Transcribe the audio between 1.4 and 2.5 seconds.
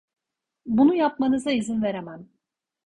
izin veremem.